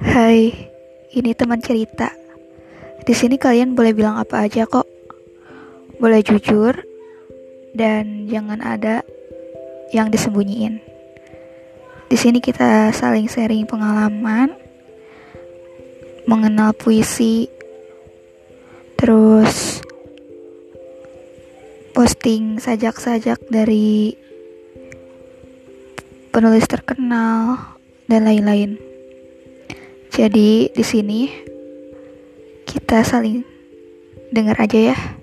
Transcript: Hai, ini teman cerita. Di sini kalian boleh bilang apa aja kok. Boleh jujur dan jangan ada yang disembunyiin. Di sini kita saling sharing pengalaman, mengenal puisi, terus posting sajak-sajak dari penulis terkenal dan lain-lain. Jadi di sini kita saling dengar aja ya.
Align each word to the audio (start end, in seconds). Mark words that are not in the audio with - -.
Hai, 0.00 0.56
ini 1.12 1.36
teman 1.36 1.60
cerita. 1.60 2.08
Di 3.04 3.12
sini 3.12 3.36
kalian 3.36 3.76
boleh 3.76 3.92
bilang 3.92 4.16
apa 4.16 4.48
aja 4.48 4.64
kok. 4.64 4.88
Boleh 6.00 6.24
jujur 6.24 6.72
dan 7.76 8.24
jangan 8.24 8.64
ada 8.64 9.04
yang 9.92 10.08
disembunyiin. 10.08 10.80
Di 12.08 12.16
sini 12.16 12.40
kita 12.40 12.96
saling 12.96 13.28
sharing 13.28 13.68
pengalaman, 13.68 14.56
mengenal 16.24 16.72
puisi, 16.72 17.52
terus 18.96 19.84
posting 21.92 22.56
sajak-sajak 22.56 23.36
dari 23.52 24.16
penulis 26.32 26.64
terkenal 26.64 27.76
dan 28.08 28.24
lain-lain. 28.24 28.89
Jadi 30.20 30.68
di 30.68 30.84
sini 30.84 31.32
kita 32.68 33.00
saling 33.00 33.40
dengar 34.28 34.60
aja 34.60 34.92
ya. 34.92 35.19